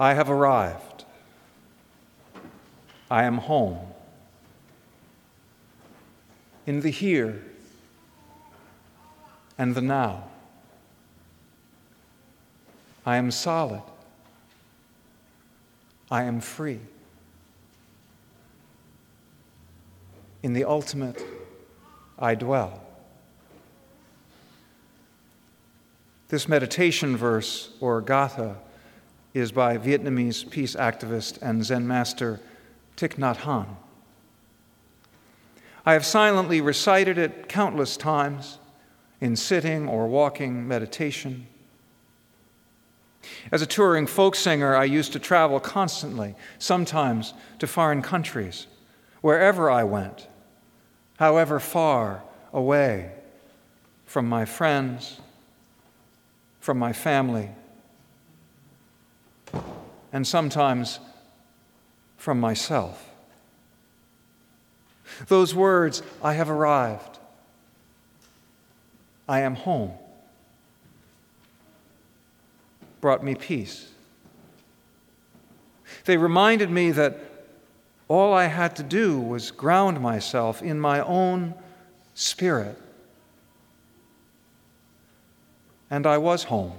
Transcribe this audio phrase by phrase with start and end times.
[0.00, 1.04] I have arrived.
[3.10, 3.78] I am home.
[6.66, 7.42] In the here
[9.56, 10.24] and the now.
[13.04, 13.82] I am solid.
[16.10, 16.80] I am free.
[20.42, 21.24] In the ultimate,
[22.18, 22.82] I dwell.
[26.28, 28.58] This meditation verse, or Gatha,
[29.34, 32.40] is by Vietnamese peace activist and Zen master
[32.96, 33.76] Thich Nhat Hanh.
[35.86, 38.58] I have silently recited it countless times
[39.20, 41.46] in sitting or walking meditation.
[43.50, 48.66] As a touring folk singer, I used to travel constantly, sometimes to foreign countries,
[49.20, 50.28] wherever I went,
[51.18, 53.12] however far away
[54.04, 55.20] from my friends,
[56.60, 57.50] from my family,
[60.12, 60.98] and sometimes
[62.16, 63.08] from myself.
[65.28, 67.18] Those words, I have arrived,
[69.28, 69.92] I am home,
[73.00, 73.88] brought me peace.
[76.04, 77.20] They reminded me that
[78.08, 81.54] all I had to do was ground myself in my own
[82.14, 82.78] spirit.
[85.90, 86.72] And I was home,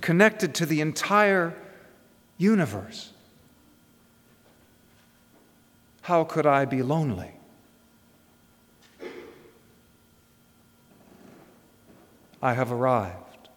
[0.00, 1.54] connected to the entire
[2.38, 3.12] universe.
[6.02, 7.32] How could I be lonely?
[12.42, 13.48] I have arrived.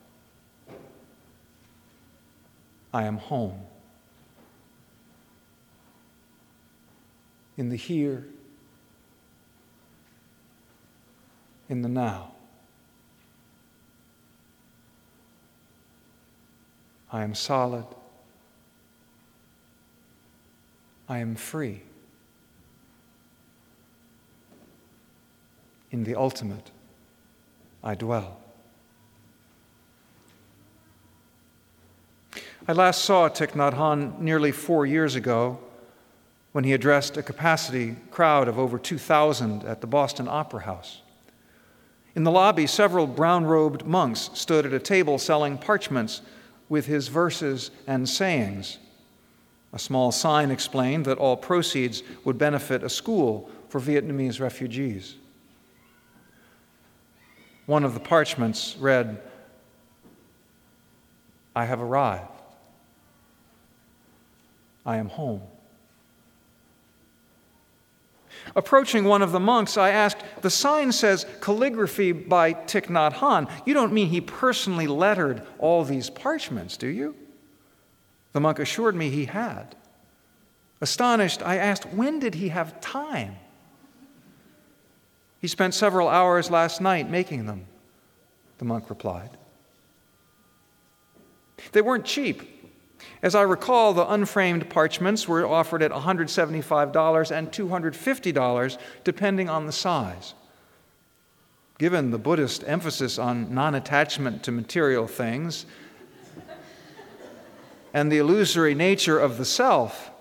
[2.93, 3.59] I am home.
[7.57, 8.25] In the here,
[11.69, 12.32] in the now.
[17.13, 17.85] I am solid.
[21.07, 21.83] I am free.
[25.91, 26.71] In the ultimate,
[27.83, 28.39] I dwell.
[32.67, 35.59] I last saw Thich Nhat Hanh nearly four years ago
[36.51, 41.01] when he addressed a capacity crowd of over 2,000 at the Boston Opera House.
[42.15, 46.21] In the lobby, several brown robed monks stood at a table selling parchments
[46.69, 48.77] with his verses and sayings.
[49.73, 55.15] A small sign explained that all proceeds would benefit a school for Vietnamese refugees.
[57.65, 59.21] One of the parchments read,
[61.55, 62.29] I have arrived.
[64.85, 65.41] I am home.
[68.55, 73.49] Approaching one of the monks, I asked, The sign says calligraphy by Thich Nhat Hanh.
[73.65, 77.15] You don't mean he personally lettered all these parchments, do you?
[78.33, 79.75] The monk assured me he had.
[80.81, 83.37] Astonished, I asked, When did he have time?
[85.39, 87.65] He spent several hours last night making them,
[88.59, 89.31] the monk replied.
[91.71, 92.52] They weren't cheap.
[93.23, 99.71] As I recall, the unframed parchments were offered at $175 and $250, depending on the
[99.71, 100.33] size.
[101.79, 105.65] Given the Buddhist emphasis on non attachment to material things
[107.93, 110.11] and the illusory nature of the self,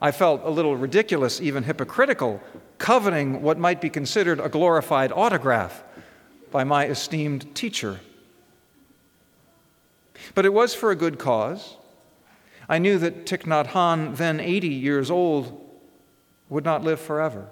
[0.00, 2.40] I felt a little ridiculous, even hypocritical,
[2.78, 5.82] coveting what might be considered a glorified autograph
[6.52, 7.98] by my esteemed teacher.
[10.34, 11.76] But it was for a good cause.
[12.68, 15.58] I knew that Thich Nhat Hanh, then 80 years old,
[16.48, 17.48] would not live forever.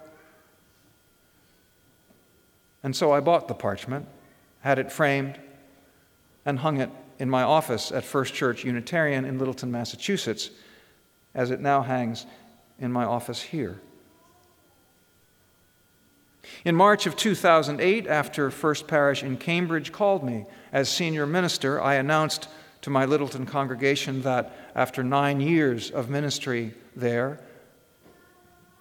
[2.82, 4.06] And so I bought the parchment,
[4.60, 5.38] had it framed,
[6.46, 10.50] and hung it in my office at First Church Unitarian in Littleton, Massachusetts,
[11.34, 12.24] as it now hangs
[12.78, 13.80] in my office here.
[16.64, 21.94] In March of 2008, after First Parish in Cambridge called me as senior minister, I
[21.94, 22.48] announced
[22.82, 27.40] to my Littleton congregation that after nine years of ministry there,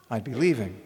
[0.09, 0.81] I'd be leaving.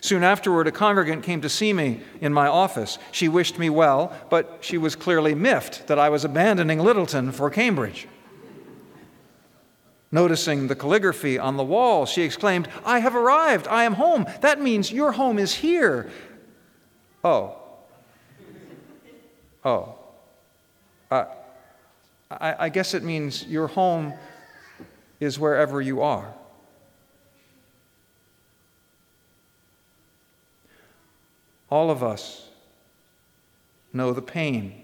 [0.00, 2.98] Soon afterward, a congregant came to see me in my office.
[3.10, 7.50] She wished me well, but she was clearly miffed that I was abandoning Littleton for
[7.50, 8.06] Cambridge.
[10.10, 13.66] Noticing the calligraphy on the wall, she exclaimed, I have arrived.
[13.66, 14.26] I am home.
[14.40, 16.10] That means your home is here.
[17.24, 17.56] Oh.
[19.64, 19.94] Oh.
[21.12, 21.26] I,
[22.58, 24.14] I guess it means your home
[25.20, 26.32] is wherever you are.
[31.70, 32.48] All of us
[33.92, 34.82] know the pain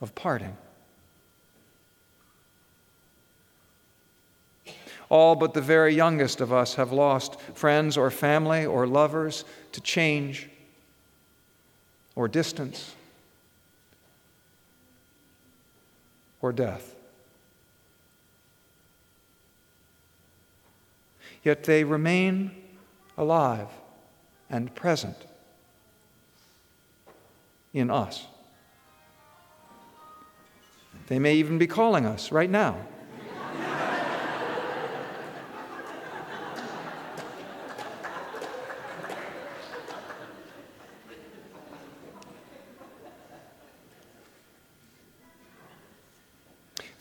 [0.00, 0.56] of parting.
[5.08, 9.80] All but the very youngest of us have lost friends or family or lovers to
[9.80, 10.48] change
[12.16, 12.94] or distance
[16.44, 16.94] or death.
[21.42, 22.50] Yet they remain
[23.16, 23.68] alive
[24.50, 25.16] and present
[27.72, 28.26] in us.
[31.06, 32.76] They may even be calling us right now.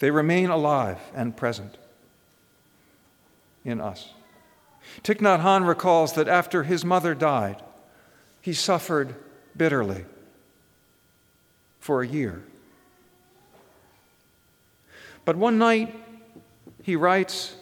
[0.03, 1.77] They remain alive and present
[3.63, 4.09] in us.
[5.01, 7.63] Thich Nhat Hanh recalls that after his mother died,
[8.41, 9.15] he suffered
[9.55, 10.03] bitterly
[11.79, 12.43] for a year.
[15.23, 15.95] But one night,
[16.81, 17.55] he writes,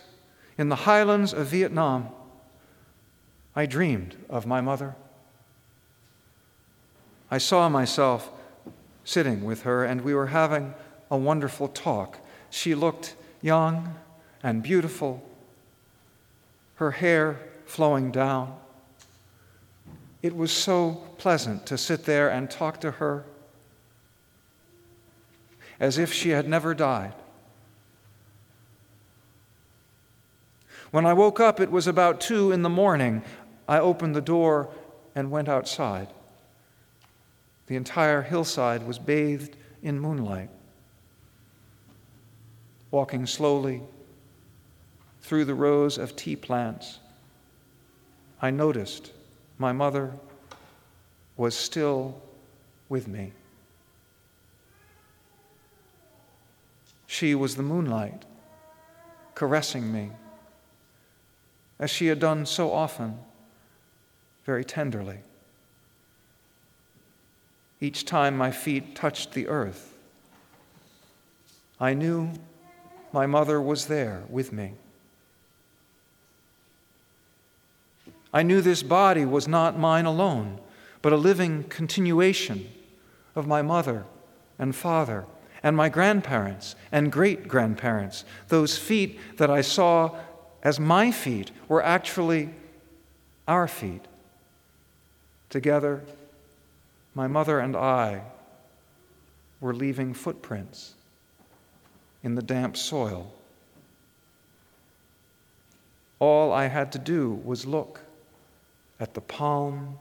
[0.58, 2.10] in the highlands of Vietnam,
[3.56, 4.96] I dreamed of my mother.
[7.30, 8.32] I saw myself
[9.04, 10.74] sitting with her, and we were having
[11.12, 12.18] a wonderful talk
[12.52, 13.96] she looked young
[14.44, 15.24] and beautiful,
[16.76, 18.56] her hair flowing down.
[20.22, 23.26] It was so pleasant to sit there and talk to her
[25.80, 27.14] as if she had never died.
[30.92, 33.24] When I woke up, it was about two in the morning.
[33.68, 34.70] I opened the door
[35.16, 36.10] and went outside.
[37.68, 40.50] The entire hillside was bathed in moonlight
[42.92, 43.82] walking slowly
[45.22, 47.00] through the rows of tea plants,
[48.42, 49.14] I noticed
[49.58, 50.14] my mother
[51.38, 52.22] was still
[52.90, 53.32] with me.
[57.08, 58.26] She was the moonlight
[59.36, 60.12] caressing me,
[61.80, 63.18] as she had done so often,
[64.46, 65.20] very tenderly.
[67.80, 69.98] Each time my feet touched the earth,
[71.80, 72.34] I knew
[73.14, 74.74] my mother was there with me.
[78.34, 80.60] I knew this body was not mine alone,
[81.02, 82.70] but a living continuation
[83.36, 84.06] of my mother
[84.58, 85.26] and father
[85.64, 88.24] and my grandparents and great grandparents.
[88.48, 90.16] Those feet that I saw
[90.64, 92.50] as my feet were actually
[93.48, 94.06] our feet.
[95.50, 96.02] Together,
[97.14, 98.22] my mother and I
[99.60, 100.94] were leaving footprints
[102.24, 103.32] in the damp soil.
[106.20, 108.02] All I had to do was look
[109.00, 109.98] at the palm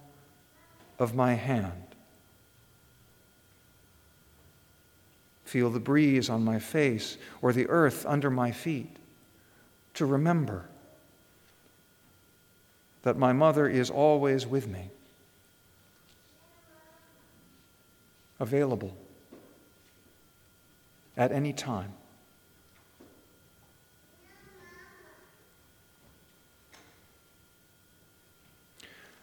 [0.99, 1.83] of my hand,
[5.45, 8.95] feel the breeze on my face or the earth under my feet,
[9.95, 10.67] to remember
[13.03, 14.91] that my mother is always with me,
[18.39, 18.95] available
[21.17, 21.95] at any time.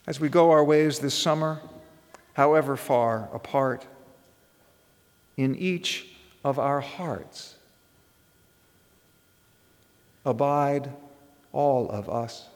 [0.08, 1.60] As we go our ways this summer,
[2.34, 3.86] however far apart,
[5.36, 6.08] in each
[6.46, 7.56] of our hearts,
[10.26, 10.94] abide
[11.52, 12.48] all of us.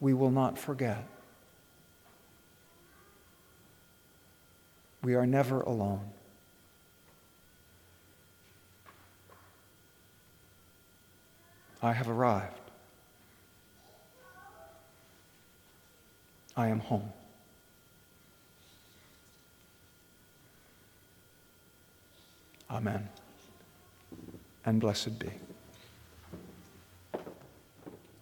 [0.00, 1.06] We will not forget.
[5.02, 6.10] We are never alone.
[11.80, 12.63] I have arrived.
[16.56, 17.12] I am home.
[22.70, 23.08] Amen.
[24.64, 25.30] And blessed be.